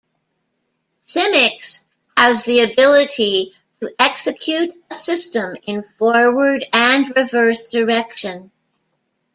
[1.07, 1.85] Simics
[2.17, 8.49] has the ability to execute a system in forward and reverse direction.